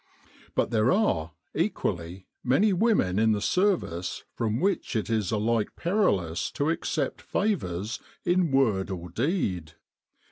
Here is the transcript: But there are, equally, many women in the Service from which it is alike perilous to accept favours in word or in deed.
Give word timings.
But 0.55 0.71
there 0.71 0.91
are, 0.91 1.33
equally, 1.53 2.25
many 2.43 2.73
women 2.73 3.19
in 3.19 3.33
the 3.33 3.39
Service 3.39 4.23
from 4.33 4.59
which 4.59 4.95
it 4.95 5.11
is 5.11 5.31
alike 5.31 5.75
perilous 5.75 6.49
to 6.53 6.71
accept 6.71 7.21
favours 7.21 7.99
in 8.25 8.49
word 8.49 8.89
or 8.89 9.09
in 9.09 9.13
deed. 9.13 9.73